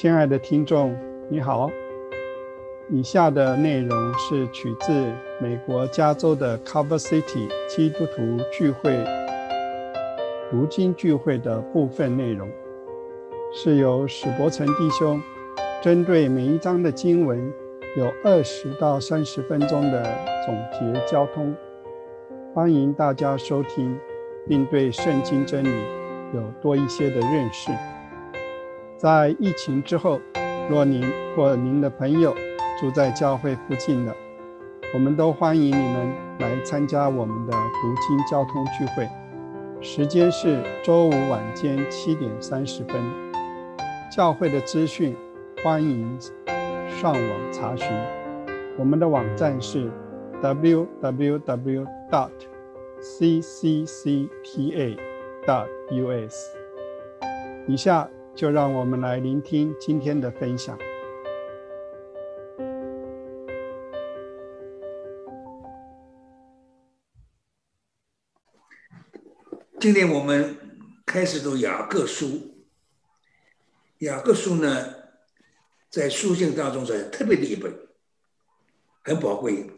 [0.00, 0.96] 亲爱的听众，
[1.28, 1.68] 你好。
[2.88, 4.92] 以下的内容是取自
[5.40, 8.96] 美国加州的 Cover City 基督徒聚会
[10.52, 12.48] 读经聚会的部分内容，
[13.52, 15.20] 是由史伯成弟兄
[15.82, 17.52] 针对每一章的经文
[17.96, 20.04] 有二十到三十分钟的
[20.46, 21.52] 总结交通。
[22.54, 23.98] 欢迎大家收听，
[24.46, 25.72] 并对圣经真理
[26.32, 27.72] 有多一些的认识。
[28.98, 30.20] 在疫情之后，
[30.68, 32.34] 若您或您的朋友
[32.80, 34.12] 住在教会附近的，
[34.92, 39.08] 我们都欢迎你们来参加我们的读经交通聚会。
[39.80, 43.00] 时间是周五晚间七点三十分。
[44.10, 45.14] 教会的资讯
[45.62, 46.18] 欢迎
[46.88, 47.86] 上网查询。
[48.76, 49.88] 我们的网站是
[50.42, 51.86] www.
[52.10, 52.30] dot
[53.00, 54.28] cccta.
[55.46, 56.34] dot us。
[57.68, 58.10] 以下。
[58.38, 60.78] 就让我们来聆听今天的分享。
[69.80, 70.56] 今天我们
[71.04, 72.64] 开始读雅各书。
[73.98, 74.94] 雅各书呢，
[75.90, 77.76] 在书信当中是特别的一本，
[79.02, 79.68] 很宝贵。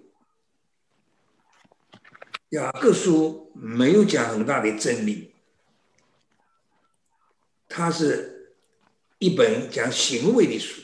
[2.51, 5.35] 雅各书没有讲很大的真理，
[7.67, 8.37] 它是。
[9.21, 10.81] 一本讲行为的书，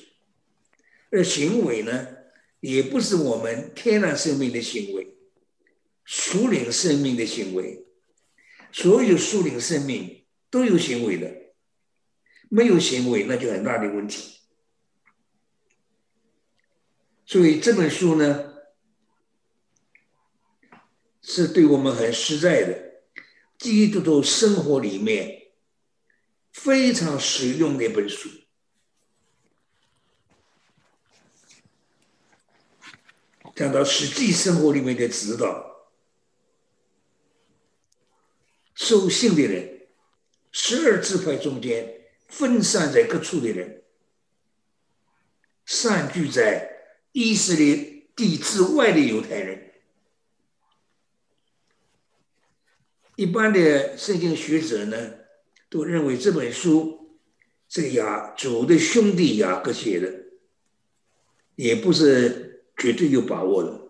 [1.11, 2.07] 而行为呢，
[2.61, 5.17] 也不是我们天然生命的行为，
[6.05, 7.87] 属灵生命的行为。
[8.73, 11.35] 所有属灵生命都有行为的，
[12.51, 14.41] 没有行为那就很大的问题。
[17.25, 18.53] 所以这本书呢，
[21.23, 23.01] 是对我们很实在的，
[23.57, 25.46] 基督徒生活里面。
[26.57, 28.29] 非常实用的一本书，
[33.55, 35.87] 讲到实际生活里面的指导。
[38.75, 39.87] 受信的人，
[40.51, 43.85] 十二支派中间分散在各处的人，
[45.67, 46.69] 散居在
[47.13, 49.73] 以色列地之外的犹太人，
[53.15, 55.26] 一般的圣经学者呢？
[55.69, 57.19] 都认为这本书
[57.69, 60.27] 是雅主的兄弟雅各写的，
[61.57, 63.83] 也不是绝对有把握的。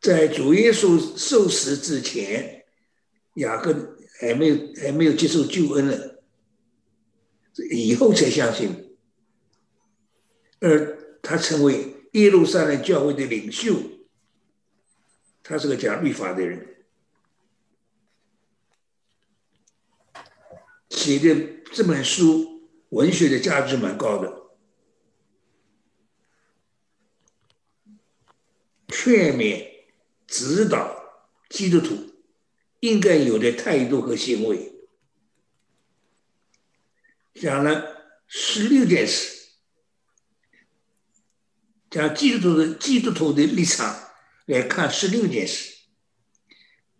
[0.00, 2.64] 在主耶稣受死之前，
[3.36, 5.98] 雅各还没有还没有接受救恩呢，
[7.70, 8.96] 以后才相信，
[10.60, 13.74] 而他成为耶路撒冷教会的领袖，
[15.42, 16.73] 他是个讲律法的人。
[21.04, 24.46] 写的这本书，文学的价值蛮高的，
[28.88, 29.84] 劝勉、
[30.26, 30.96] 指导
[31.50, 32.14] 基督徒
[32.80, 34.72] 应该有的态度和行为，
[37.34, 37.84] 讲了
[38.26, 39.50] 十六件事，
[41.90, 43.94] 讲基督徒的基督徒的立场
[44.46, 45.70] 来看十六件事，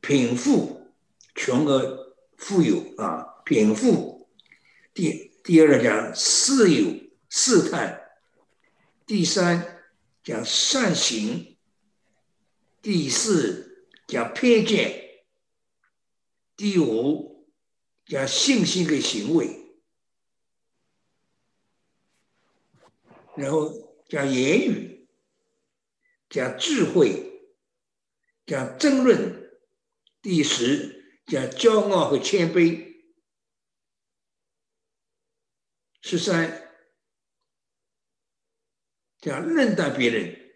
[0.03, 0.93] 贫富、
[1.35, 3.31] 穷和富有啊。
[3.45, 4.29] 禀赋，
[4.95, 8.01] 第第二讲试有试探，
[9.07, 9.85] 第三
[10.23, 11.59] 讲善行，
[12.81, 15.25] 第四讲偏见，
[16.57, 17.47] 第五
[18.07, 19.77] 讲信心的行为，
[23.37, 23.71] 然后
[24.09, 25.07] 讲言语，
[26.31, 27.43] 讲智慧，
[28.47, 29.51] 讲争论，
[30.23, 32.84] 第十讲骄傲和谦卑。
[36.07, 36.71] 十三。
[39.21, 40.55] 讲认得别人，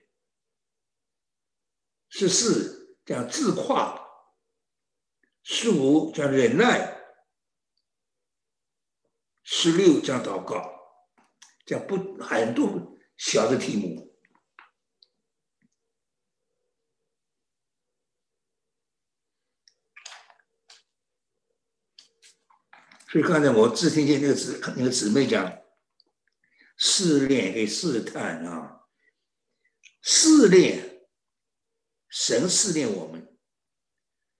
[2.10, 2.98] 十四。
[3.06, 3.98] 讲自夸，
[5.42, 6.12] 十五。
[6.12, 7.02] 讲忍耐，
[9.42, 10.02] 十六。
[10.02, 10.70] 讲祷告，
[11.64, 14.07] 讲不很多小的题目。
[23.18, 25.60] 所以刚才我只听见那个姊那个姊妹讲
[26.76, 28.86] 试炼跟试探啊，
[30.02, 31.08] 试炼，
[32.08, 33.36] 神试炼我们，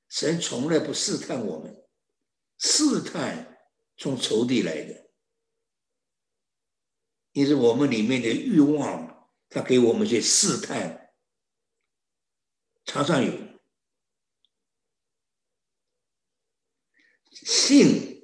[0.09, 1.85] 神从来不试探我们，
[2.57, 3.59] 试探
[3.97, 5.11] 从仇敌来的，
[7.33, 11.13] 也是我们里面的欲望，他给我们去试探，
[12.85, 13.33] 常常有
[17.33, 18.17] 信。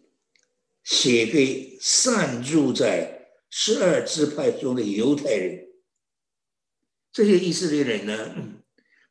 [0.85, 5.67] 写给散住在十二支派中的犹太人。
[7.13, 8.35] 这些以色列人呢，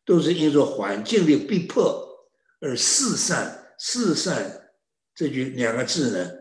[0.05, 2.29] 都是因着环境的逼迫
[2.59, 3.75] 而四散。
[3.79, 4.71] 四散
[5.13, 6.31] 这句两个字呢，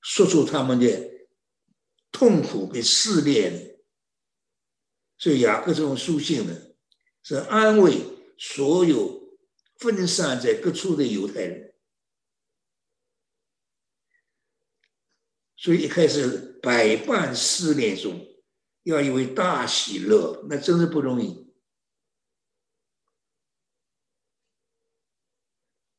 [0.00, 1.10] 说出他们的
[2.10, 3.76] 痛苦跟试炼。
[5.18, 6.56] 所以雅各这种书信呢，
[7.22, 7.98] 是安慰
[8.38, 9.38] 所有
[9.78, 11.74] 分散在各处的犹太人。
[15.56, 18.26] 所以一开始百般试炼中，
[18.82, 21.46] 要以为大喜乐，那真是不容易。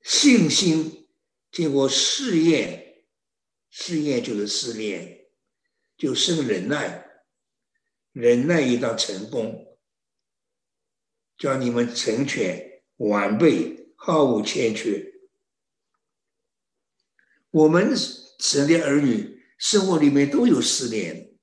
[0.04, 1.10] 信心
[1.52, 3.04] 经过试验，
[3.70, 5.28] 试验就是试炼，
[5.98, 7.24] 就生忍耐，
[8.14, 9.78] 忍耐一旦成功，
[11.38, 15.14] 叫你们成全完备，毫无欠缺。
[17.50, 17.94] 我们
[18.40, 21.38] 神的儿女生活里面都有试炼，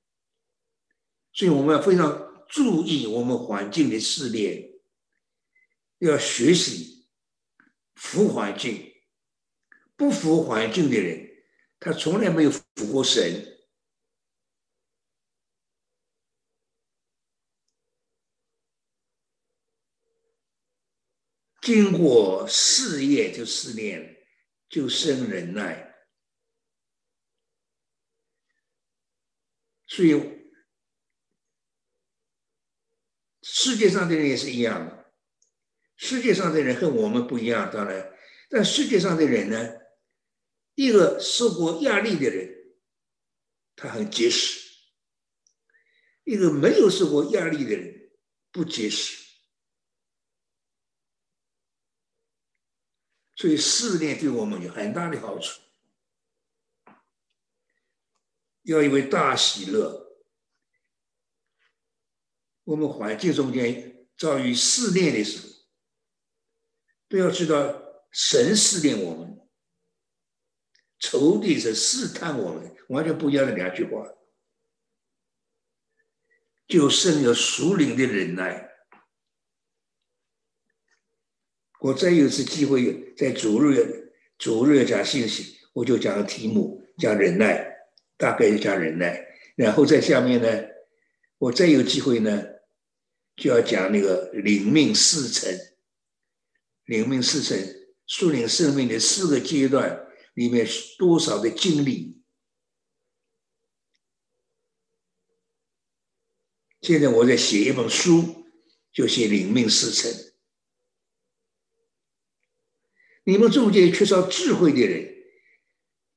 [1.32, 4.70] 所以我们要非常注意我们环境的试炼，
[5.98, 6.92] 要学习。
[7.96, 8.92] 服环境，
[9.96, 11.30] 不服环境的人，
[11.78, 13.56] 他从来没有服过神。
[21.62, 24.26] 经过试验就试炼，
[24.68, 25.93] 就生忍耐。
[29.94, 30.10] 所以
[33.42, 35.14] 世界上的人也是一样的。
[35.94, 38.12] 世界上的人和我们不一样，当然，
[38.50, 39.56] 但世界上的人呢，
[40.74, 42.74] 一个受过压力的人，
[43.76, 44.58] 他很结实；
[46.24, 48.10] 一个没有受过压力的人，
[48.50, 49.22] 不结实。
[53.36, 55.60] 所以试炼对我们有很大的好处，
[58.64, 60.20] 要以为大喜乐。
[62.64, 65.54] 我们环境中间遭遇试炼的时候。
[67.06, 67.80] 都要知道，
[68.10, 69.38] 神试炼我们，
[70.98, 74.08] 仇敌是试探我们，完全不一样的两句话。
[76.66, 78.70] 就剩有熟灵的忍耐。
[81.80, 87.73] 我再有一次机会在主日，主日讲信息，我就讲题目，讲忍耐，
[88.16, 89.06] 大概一家人呢。
[89.56, 90.48] 然后在下面呢，
[91.38, 92.42] 我再有机会呢，
[93.36, 95.56] 就要讲那个灵命四层。
[96.84, 97.58] 灵命四层，
[98.06, 100.66] 树灵生命的四个阶段里面，
[100.98, 102.20] 多少的经历？
[106.82, 108.44] 现在我在写一本书，
[108.92, 110.12] 就写灵命四层。
[113.24, 115.13] 你们中间缺少智慧的人，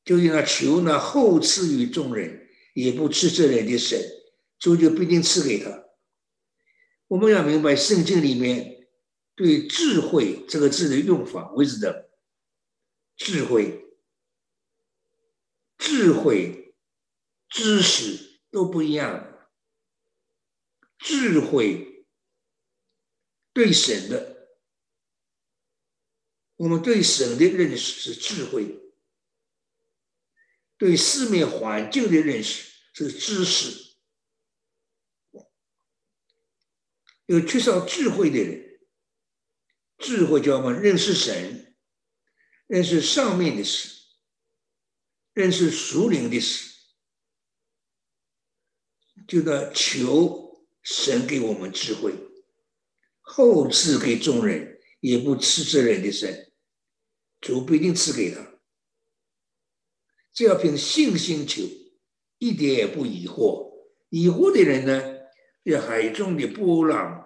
[0.07, 4.01] 就应该求那后赐予众人，也不吃这人的神，
[4.57, 5.83] 主就不一定赐给他。
[7.07, 8.75] 我们要明白圣经里面。
[9.39, 12.07] 对“智慧”这个字的用法，wisdom，
[13.15, 13.85] 智慧、
[15.77, 16.73] 智慧、
[17.47, 19.47] 知识都不一样。
[20.97, 22.07] 智慧
[23.53, 24.57] 对神的，
[26.55, 28.63] 我们对神的认识是智慧；
[30.77, 33.95] 对四面环境的认识是知识。
[37.25, 38.65] 有缺少智慧的人。
[39.99, 41.75] 智慧叫我们认识神，
[42.67, 43.89] 认识上面的事，
[45.33, 46.71] 认识属灵的事，
[49.27, 52.13] 就得求神给我们智慧，
[53.21, 56.53] 后赐给众人，也不赐这人的神，
[57.41, 58.56] 主不一定赐给他，
[60.37, 61.63] 只要凭信心求，
[62.37, 63.71] 一点也不疑惑。
[64.09, 65.17] 疑惑的人呢，
[65.65, 67.25] 像海中的波浪。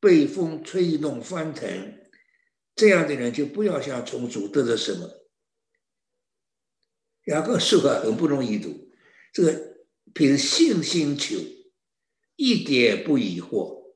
[0.00, 1.98] 被风吹动翻腾，
[2.76, 5.26] 这样的人就不要想从主得到什么。
[7.24, 8.92] 雅各书啊，很不容易读，
[9.32, 9.76] 这个
[10.14, 11.34] 凭信心求，
[12.36, 13.92] 一点不疑惑，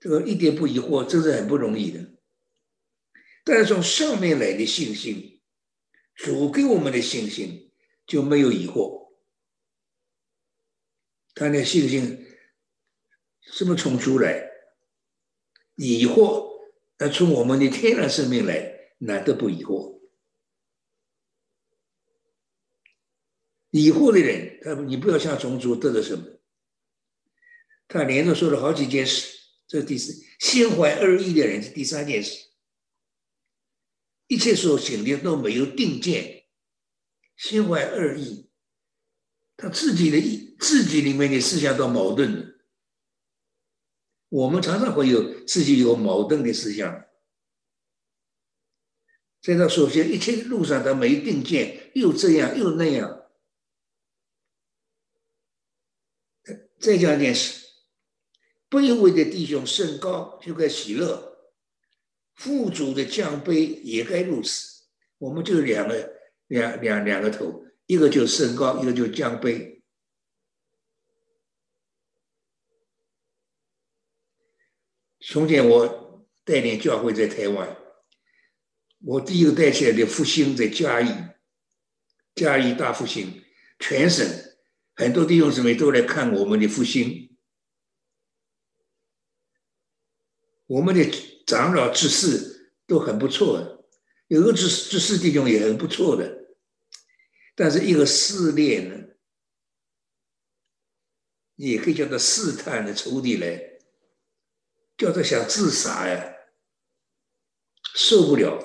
[0.00, 2.00] 这个一点不疑惑，真是很不容易的。
[3.44, 5.35] 但是从上面来的信心，
[6.16, 7.70] 主给我们的信心
[8.06, 9.12] 就没有疑惑，
[11.34, 12.26] 他的信心
[13.42, 14.50] 什么从出来？
[15.74, 16.58] 疑惑，
[16.98, 20.00] 那从我们的天然生命来，难得不疑惑。
[23.70, 26.24] 疑惑的人，他你不要向种族得了什么。
[27.88, 29.36] 他连着说了好几件事，
[29.68, 30.14] 这是第四。
[30.40, 32.45] 心怀二意的人是第三件事。
[34.26, 36.46] 一切所行的都没有定见，
[37.36, 38.50] 心怀恶意，
[39.56, 42.56] 他自己的意自己里面的思想都矛盾的。
[44.28, 47.04] 我们常常会有自己有矛盾的思想。
[49.40, 53.22] 在他首先一切路上他没定见，又这样又那样。
[56.80, 57.64] 再讲一件事，
[58.68, 61.35] 卑微的弟兄甚高就该喜乐，
[62.36, 64.84] 富足的降卑也该如此。
[65.18, 66.14] 我们就两个
[66.46, 69.82] 两两两个头，一个就升高，一个就降卑。
[75.20, 77.76] 从前我带领教会在台湾，
[79.00, 81.10] 我第一个带起来的复兴在嘉义，
[82.34, 83.42] 嘉义大复兴，
[83.78, 84.24] 全省。
[84.94, 87.36] 很多弟兄姊妹都来看我们的复兴，
[90.66, 91.04] 我们的
[91.46, 93.86] 长老执事都很不错，
[94.26, 96.56] 有个执执事弟兄也很不错的，
[97.54, 99.06] 但是一个试炼呢，
[101.54, 103.78] 也可以叫做试探的仇敌来，
[104.98, 106.34] 叫他想自杀呀，
[107.94, 108.60] 受不了，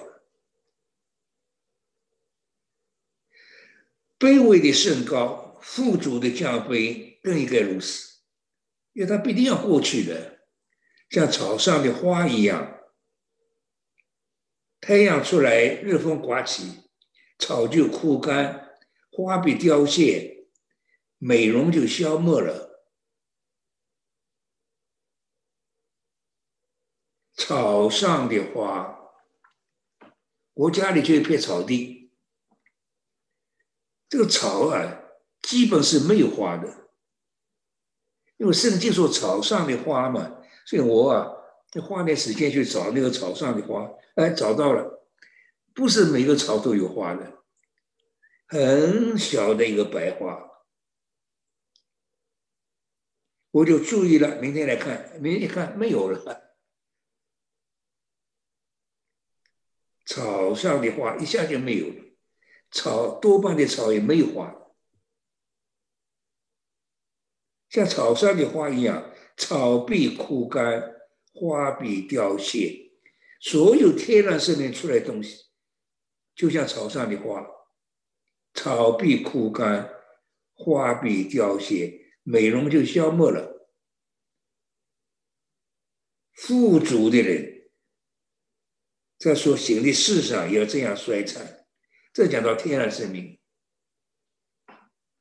[4.17, 5.49] 卑微的甚高。
[5.63, 8.15] 富足的降卑更应该如此，
[8.93, 10.40] 因为他必定要过去的，
[11.11, 12.79] 像草上的花一样。
[14.79, 16.89] 太阳出来，热风刮起，
[17.37, 18.79] 草就枯干，
[19.11, 20.47] 花被凋谢，
[21.17, 22.87] 美容就消没了。
[27.35, 28.97] 草上的花，
[30.53, 32.11] 我家里就一片草地，
[34.07, 34.99] 这个草啊。
[35.41, 36.91] 基本是没有花的，
[38.37, 41.31] 因为圣经说草上的花嘛，所以我啊，
[41.69, 45.07] 就花点时间去找那个草上的花，哎，找到了，
[45.73, 47.43] 不是每个草都有花的，
[48.47, 50.49] 很小的一个白花，
[53.51, 56.55] 我就注意了，明天来看，明天看没有了，
[60.05, 62.15] 草上的花一下就没有了，
[62.69, 64.57] 草多半的草也没有花。
[67.69, 70.95] 像草上的花一样，草必枯干，
[71.33, 72.91] 花必凋谢。
[73.39, 75.45] 所有天然生命出来的东西，
[76.35, 77.45] 就像草上的花，
[78.53, 79.91] 草必枯干，
[80.53, 83.69] 花必凋谢，美容就消没了。
[86.33, 87.69] 富足的人，
[89.17, 91.65] 在所行的事上要这样衰残。
[92.13, 93.39] 这讲到天然生命。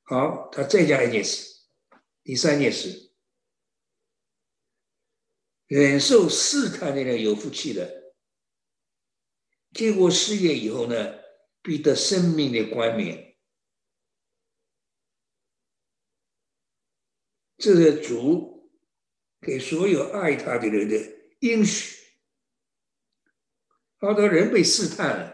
[0.03, 1.47] 好，他再讲一件事。
[2.23, 3.10] 第三件事，
[5.71, 8.13] 忍受试探的人有福气的。
[9.73, 11.15] 经过试验以后呢，
[11.63, 13.37] 必得生命的冠冕。
[17.57, 18.69] 这是主
[19.41, 20.97] 给所有爱他的人的
[21.39, 21.97] 应许。
[23.99, 25.33] 好多人被试探了，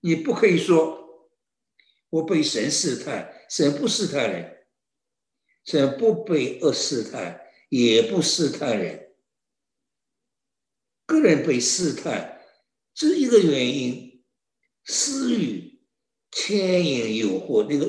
[0.00, 1.30] 你不可以说
[2.08, 4.66] 我被神试探，神不试探人。
[5.66, 9.11] 神不被恶试探，也不试探人。
[11.06, 12.40] 个人被试探，
[12.94, 14.24] 这一个原因，
[14.84, 15.80] 私欲、
[16.30, 17.86] 牵引、诱惑，那个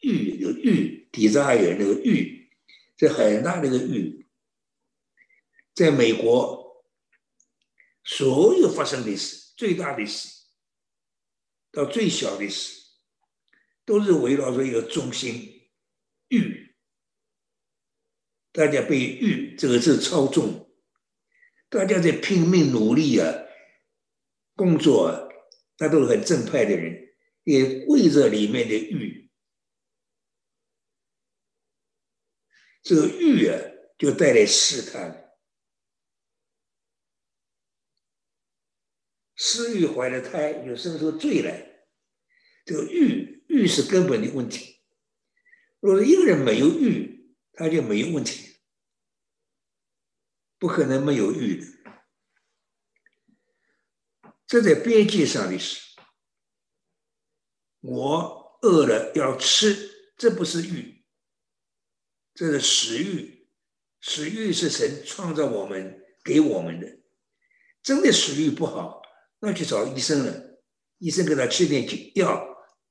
[0.00, 2.50] 欲，有欲，底子还有那个欲，
[2.96, 4.26] 这很大的一个欲。
[5.74, 6.84] 在美国，
[8.04, 10.28] 所有发生的事，最大的事，
[11.72, 12.80] 到最小的事，
[13.84, 15.68] 都是围绕着一个中心，
[16.28, 16.76] 欲。
[18.52, 20.63] 大家被欲这个字操纵，
[21.74, 23.34] 大家在拼命努力啊，
[24.54, 25.28] 工作，啊，
[25.78, 27.08] 那都是很正派的人，
[27.42, 29.28] 也为着里面的欲，
[32.80, 33.58] 这个欲啊，
[33.98, 35.34] 就带来试探，
[39.34, 41.86] 私欲怀了胎，就生出罪来，
[42.64, 44.76] 这个欲欲是根本的问题。
[45.80, 48.53] 如果一个人没有欲，他就没有问题，
[50.64, 51.66] 不可能没有欲的。
[54.46, 55.78] 这在边界上的事。
[57.82, 61.04] 我饿了要吃，这不是欲，
[62.32, 63.46] 这是食欲。
[64.00, 66.98] 食欲是神创造我们给我们的。
[67.82, 69.02] 真的食欲不好，
[69.40, 70.62] 那去找医生了，
[70.96, 72.42] 医生给他吃点药，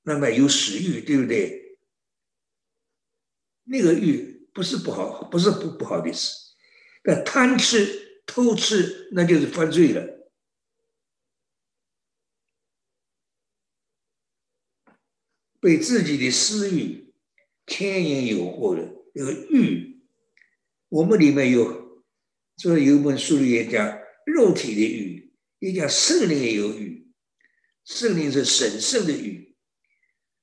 [0.04, 1.80] 让他有食欲，对不对？
[3.64, 4.32] 那个欲。
[4.54, 6.43] 不是不好，不是不不好的事，
[7.04, 10.32] 但贪吃、偷吃，那就是犯罪了。
[15.60, 17.14] 被自己的私欲
[17.68, 20.02] 牵引诱惑的那个欲，
[20.90, 22.04] 我们里面有，
[22.58, 27.10] 所以有一本书里也讲肉体的欲，也讲圣灵也有欲，
[27.86, 29.56] 圣灵是神圣的欲，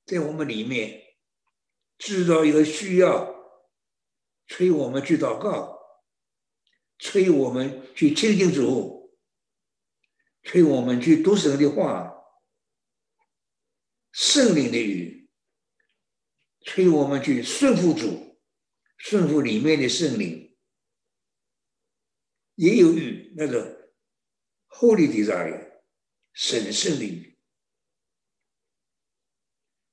[0.06, 1.02] 在我们里面
[1.98, 3.34] 制造一个需要，
[4.46, 5.79] 催我们去祷告，
[7.00, 9.16] 催我们去亲近主，
[10.42, 12.16] 催我们去读神的话。
[14.12, 15.30] 圣灵的语，
[16.62, 18.40] 催我们去顺服主，
[18.98, 20.56] 顺服里面的圣灵，
[22.56, 23.92] 也有与，那个
[24.68, 25.80] Holy Desire，
[26.32, 27.38] 神圣的语，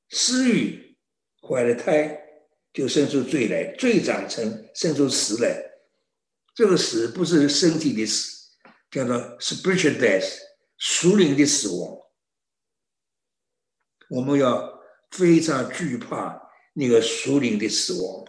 [0.09, 0.97] 私欲
[1.41, 2.19] 怀了胎
[2.73, 5.66] 就生出罪来，罪长成生出死来，
[6.57, 8.49] 这个死不是身体的死，
[8.89, 10.39] 叫做 spiritual death，
[10.79, 11.99] 属灵的死亡。
[14.09, 18.25] 我们要非常惧怕那个属灵的死亡，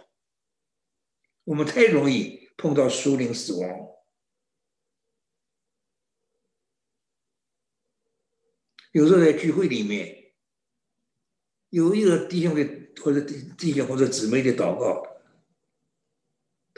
[1.45, 3.67] 我们太容易碰到属灵死亡。
[8.91, 10.35] 有时候在聚会里面，
[11.69, 12.63] 有一个弟兄的
[13.01, 15.08] 或者弟弟兄或者姊妹的祷告，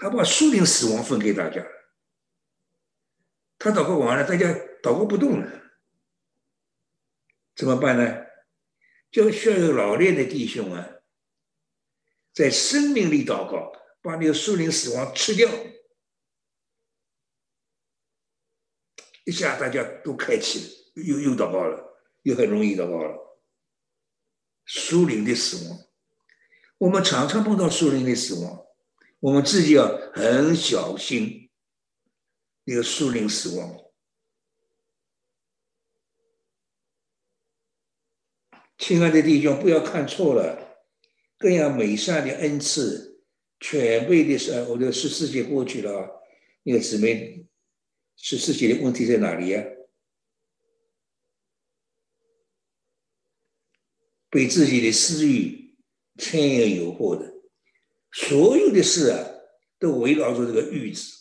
[0.01, 1.63] 他把属灵死亡分给大家，
[3.59, 4.47] 他祷告完了，大家
[4.81, 5.61] 祷告不动了，
[7.55, 8.25] 怎么办呢？
[9.11, 10.89] 就需要有老练的弟兄啊，
[12.33, 15.47] 在生命里祷告，把那个树林死亡吃掉，
[19.25, 23.39] 一下大家都开启了，又又祷告了，又很容易祷告了。
[24.65, 25.77] 树林的死亡，
[26.79, 28.65] 我们常常碰到树林的死亡，
[29.21, 31.51] 我们自己要很小心
[32.63, 33.77] 那个树林死亡。
[38.79, 40.83] 亲爱的弟兄，不要看错了，
[41.37, 43.23] 各样美善的恩赐，
[43.59, 46.23] 全备的是，我的十四节过去了，
[46.63, 47.45] 那个姊妹，
[48.15, 49.63] 十四节的问题在哪里呀？
[54.31, 55.77] 被自己的私欲
[56.17, 57.40] 牵引诱惑的，
[58.11, 59.17] 所有的事啊，
[59.79, 61.11] 都围绕着这个欲字，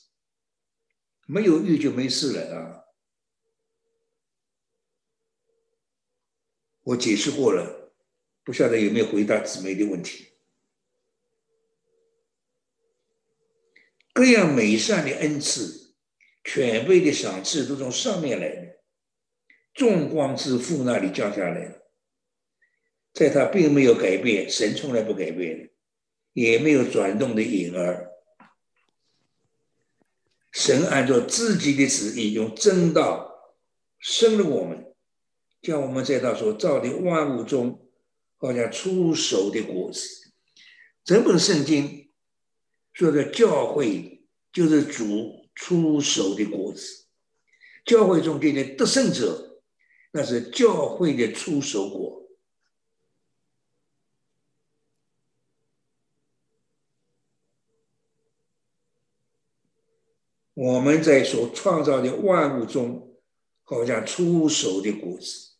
[1.26, 2.85] 没有欲就没事了啊。
[6.83, 7.92] 我解释过了，
[8.42, 10.26] 不晓得有没有回答姊妹的问题。
[14.12, 15.94] 各样美善的恩赐、
[16.42, 18.83] 权威的赏赐都从上面来的，
[19.72, 21.81] 众光之父那里降下来，
[23.12, 25.70] 在他并没有改变，神从来不改变，
[26.40, 28.11] 也没有转动的影儿。
[30.50, 33.55] 神按照自己的旨意，用正道
[33.98, 34.87] 生了我们。
[35.62, 37.87] 叫我们在他所造的万物中，
[38.38, 40.33] 好像出手的果子。
[41.05, 42.11] 整本圣经
[42.94, 47.05] 说的教会就是主出手的果子，
[47.85, 49.61] 教会中间的得胜者，
[50.12, 52.19] 那是教会的出手果。
[60.61, 63.16] 我们在所创造的万物中，
[63.62, 65.53] 好像出熟的果子。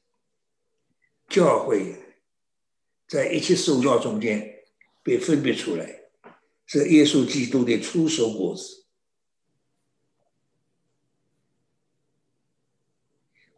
[1.27, 1.97] 教会
[3.09, 4.63] 在一切受教中间
[5.03, 6.03] 被分别出来，
[6.67, 8.85] 是耶稣基督的出手果子。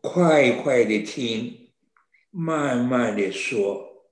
[0.01, 1.73] 快快的听，
[2.31, 4.07] 慢慢的说。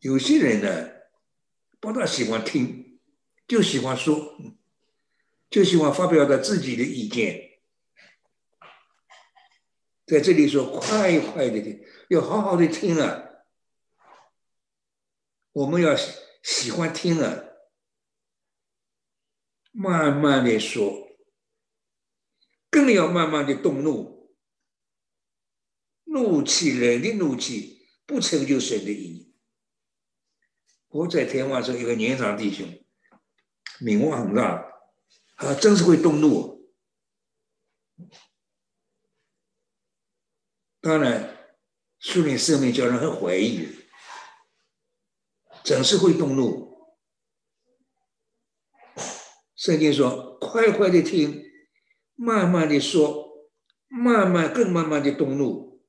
[0.00, 0.90] 有些人呢，
[1.78, 2.87] 不大喜欢听，
[3.48, 4.36] 就喜欢说，
[5.50, 7.58] 就喜欢发表他自己的意见。
[10.06, 13.24] 在这里说，快快的听，要好好的听啊！
[15.52, 15.96] 我们要
[16.42, 17.42] 喜欢听啊，
[19.72, 21.08] 慢慢的说，
[22.70, 24.18] 更要慢慢的动怒。
[26.04, 29.34] 怒气人的怒气，不成就神的意义。
[30.88, 32.66] 我在台湾时候，一个年长弟兄，
[33.80, 34.64] 名望很大，
[35.36, 36.58] 他真是会动怒。
[40.80, 41.36] 当然，
[41.98, 43.68] 树林生命叫人很怀疑，
[45.64, 46.68] 真是会动怒。
[49.56, 51.42] 圣经说：“快快的听，
[52.14, 53.48] 慢慢的说，
[53.88, 55.82] 慢慢更慢慢的动怒。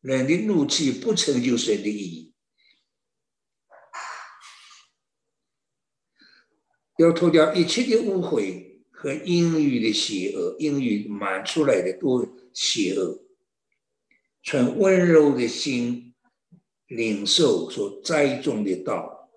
[0.00, 2.34] 人的怒气不成就神的意义。
[6.98, 13.24] 要脱掉一切的污秽和阴郁的邪恶，阴郁满出来的都邪恶。
[14.42, 16.14] 存温柔的心
[16.86, 19.30] 领受所栽种的道，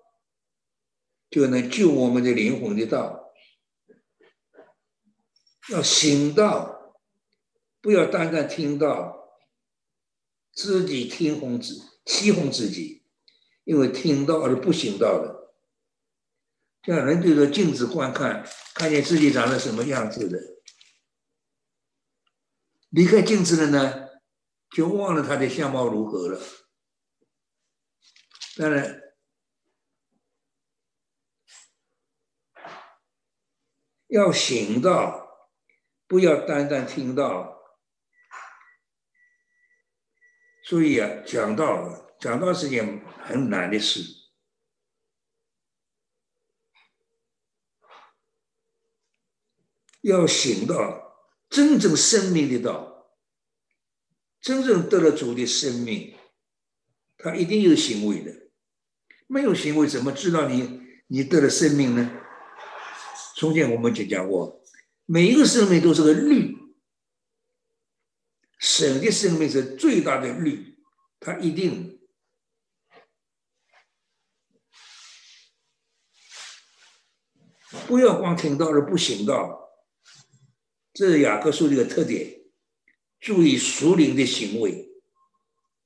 [1.30, 3.32] 就能救我们的灵魂的道。
[5.70, 6.96] 要行道，
[7.80, 9.28] 不要单单听到，
[10.52, 13.04] 自己听哄自欺哄自己，
[13.62, 15.41] 因为听到而不行道的。
[16.84, 20.38] 像人对着镜子观看，看见自己长得什么样子的，
[22.90, 24.08] 离开镜子了呢，
[24.70, 26.40] 就忘了他的相貌如何了。
[28.56, 29.00] 当然，
[34.08, 35.48] 要行道，
[36.08, 37.62] 不要单单听到。
[40.64, 44.21] 所以啊，讲道，讲道是件很难的事。
[50.02, 51.16] 要行到
[51.48, 53.08] 真正生命的道，
[54.40, 56.14] 真正得了主的生命，
[57.16, 58.50] 他一定有行为的。
[59.26, 62.20] 没有行为，怎么知道你你得了生命呢？
[63.36, 64.62] 从前我们就讲过，
[65.06, 66.56] 每一个生命都是个律，
[68.58, 70.78] 神的生命是最大的律，
[71.18, 72.00] 他一定
[77.86, 79.61] 不要光听到而不行道。
[80.92, 82.42] 这是雅各书的一个特点，
[83.18, 84.90] 注意属灵的行为。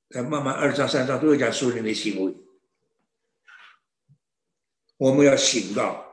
[0.09, 2.33] 在慢慢二章三章都要讲属灵的行为，
[4.95, 6.05] 我们要醒到，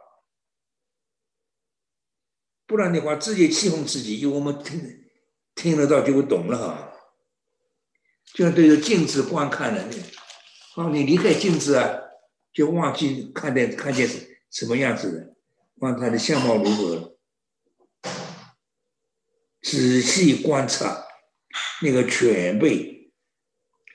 [2.67, 5.05] 不然的话自己欺哄自己，因为我们听
[5.55, 6.91] 听得到就会懂了哈。
[8.33, 9.89] 就像对着镜子观看了，
[10.75, 12.01] 哦，你离开镜子啊，
[12.53, 14.09] 就忘记看见看见
[14.51, 15.37] 什么样子的，
[15.77, 17.14] 忘他的相貌如何了。
[19.75, 21.05] 仔细观察
[21.83, 23.13] 那个犬辈、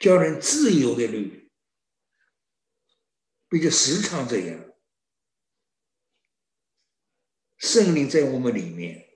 [0.02, 1.50] 教人自由的律，
[3.48, 4.66] 并且时常这样。
[7.58, 9.08] 圣灵在我们里面，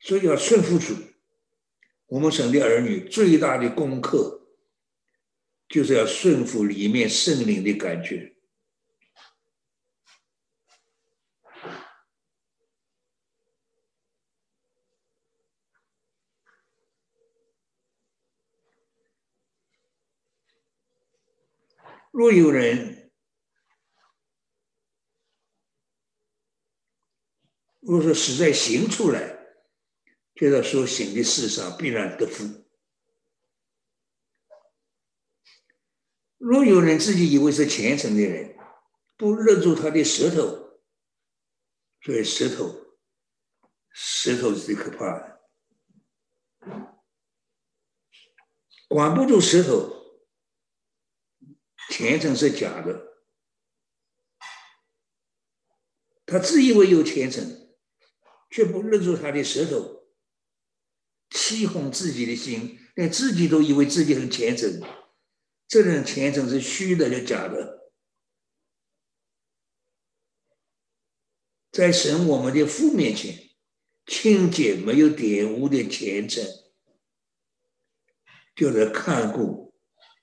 [0.00, 0.94] 所以要顺服主。
[2.08, 4.46] 我们神的儿女最大的功课，
[5.66, 8.36] 就是要顺服里面圣灵的感觉。
[22.10, 23.12] 若有人，
[27.78, 29.38] 若是实在行出来，
[30.34, 32.44] 就在说行的事上必然得福。
[36.36, 38.56] 若有人自己以为是虔诚的人，
[39.16, 40.80] 不勒住他的舌头，
[42.00, 42.96] 所以舌头，
[43.92, 45.40] 舌头是最可怕的，
[48.88, 49.99] 管不住舌头。
[51.90, 53.18] 虔诚是假的，
[56.24, 57.76] 他自以为有虔诚，
[58.48, 60.06] 却不认住他的舌头，
[61.30, 64.80] 欺哄自己的心，连自己都以为自己很虔诚，
[65.66, 67.92] 这种虔诚是虚的，就假的。
[71.72, 73.50] 在神我们的父面前，
[74.06, 76.44] 清洁没有玷污的虔诚，
[78.54, 79.69] 就是看顾。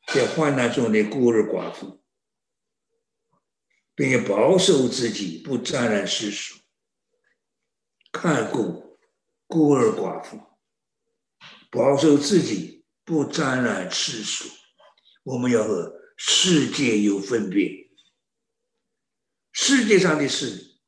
[0.08, 2.02] 在患难中的孤儿寡妇，
[3.94, 6.56] 并且保守自己不沾染世俗，
[8.12, 8.98] 看顾
[9.48, 10.42] 孤儿寡妇，
[11.70, 14.50] 保守自己不沾染世俗。
[15.24, 17.90] 我们要和世界有分别。
[19.52, 20.80] 世界上的事，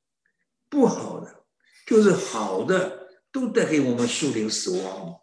[0.69, 1.45] 不好的
[1.85, 5.21] 就是好的，都带给我们树灵死亡，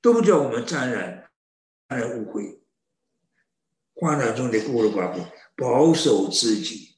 [0.00, 1.29] 都叫我们沾染。
[1.96, 2.60] 人误会，
[3.94, 5.26] 患难中的孤儿寡妇
[5.56, 6.96] 保守自己，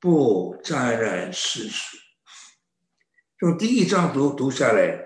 [0.00, 1.96] 不沾染世俗。
[3.38, 5.04] 从第一章读读下来，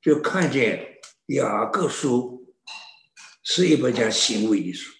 [0.00, 2.54] 就看见雅各书
[3.42, 4.92] 是一本讲行为的书，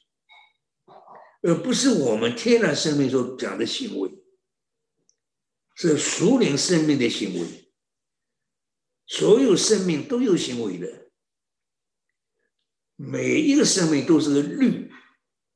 [1.42, 4.11] 而不是我们天然生命所讲的行为，
[5.74, 7.72] 是属灵生命的行为。
[9.07, 11.08] 所有生命都有行为的。
[13.00, 14.90] 每一个生命都是个律，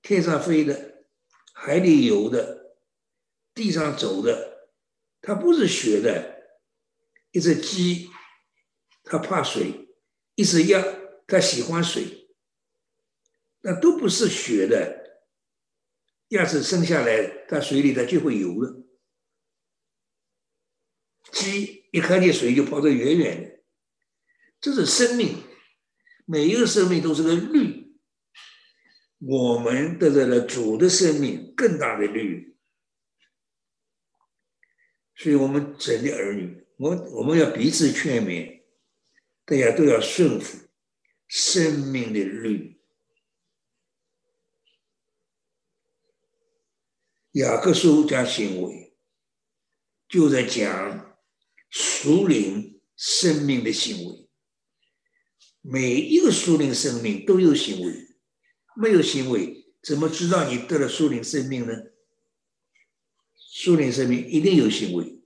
[0.00, 1.04] 天上飞的，
[1.52, 2.76] 海里游的，
[3.52, 4.70] 地上走的，
[5.20, 6.40] 它不是学的。
[7.32, 8.08] 一只鸡，
[9.02, 9.88] 它怕水；
[10.36, 10.80] 一只鸭，
[11.26, 12.28] 它喜欢水。
[13.62, 15.24] 那都不是学的。
[16.28, 18.86] 鸭子生下来，它水里它就会游了。
[21.32, 23.64] 鸡一看见水就跑得远远的，
[24.60, 25.42] 这是生命。
[26.32, 27.94] 每一个生命都是个律，
[29.18, 32.56] 我们得到了主的生命更大的律。
[35.14, 38.62] 所以，我们整的儿女，我我们要彼此劝勉，
[39.44, 40.70] 大家都要顺服
[41.28, 42.80] 生命的律。
[47.32, 48.96] 雅各书加行为，
[50.08, 51.14] 就在讲
[51.68, 54.30] 属灵生命的行为。
[55.62, 57.94] 每一个属灵生命都有行为，
[58.76, 61.72] 没有行为，怎么知道你得了属灵生命呢？
[63.54, 65.22] 属灵生命一定有行为。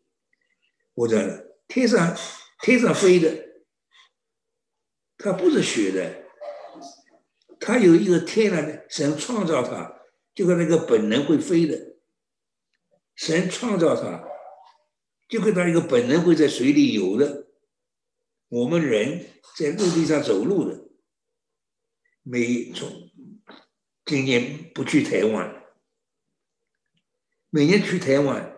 [0.94, 1.18] 我讲
[1.66, 2.14] 天上
[2.60, 3.46] 天上飞的，
[5.16, 6.24] 它不是学的，
[7.58, 10.02] 它有一个天然的，神创造它，
[10.34, 11.96] 就跟那个本能会飞的。
[13.14, 14.22] 神创造它，
[15.28, 17.45] 就跟它一个本能会在水里游的。
[18.48, 19.24] 我们人。
[19.56, 20.84] 在陆地上走路的，
[22.22, 23.10] 每从
[24.04, 25.64] 今年不去台湾，
[27.48, 28.54] 每年去台湾，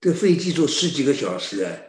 [0.00, 1.80] 这飞机坐十几个小时啊，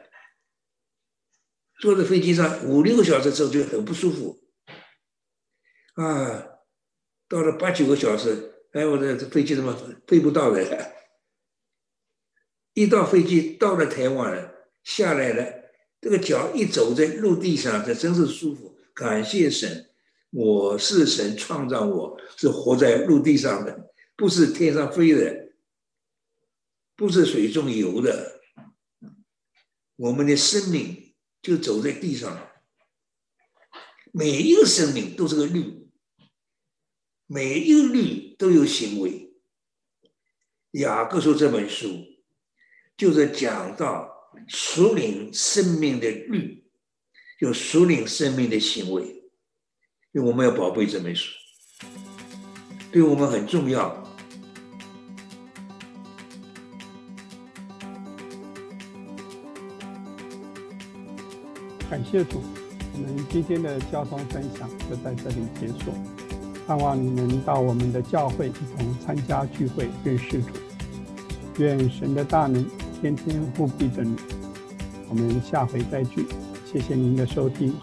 [1.80, 4.40] 坐在飞机上五六个小时之后就很不舒服，
[5.96, 6.60] 啊，
[7.28, 10.62] 到了八九个小时，哎，我这飞机怎么飞不到了？
[12.76, 15.57] 一到飞机到了台湾了，下来了。
[16.00, 18.78] 这个脚一走在陆地上，这真是舒服。
[18.94, 19.90] 感谢神，
[20.30, 25.50] 我是神创造我，是活在陆地上的，不是天上飞的，
[26.96, 28.42] 不是水中游的。
[29.96, 32.48] 我们的生命就走在地上，
[34.12, 35.90] 每一个生命都是个律，
[37.26, 39.34] 每一个律都有行为。
[40.72, 42.06] 雅各书这本书
[42.96, 44.17] 就是讲到。
[44.48, 46.64] 属灵生命的律，
[47.40, 49.04] 有属灵生命的行为，
[50.12, 51.34] 因为我们要宝贝这本书，
[52.92, 54.04] 对我们很重要。
[61.90, 62.42] 感谢主，
[62.94, 65.94] 我们今天的交通分享就在这里结束。
[66.68, 70.50] 盼望你能到我们的教会一同参加聚会，认识主。
[71.60, 72.77] 愿神的大能。
[73.00, 74.16] 天天护庇着你，
[75.08, 76.26] 我们下回再聚，
[76.66, 77.74] 谢谢您的收听。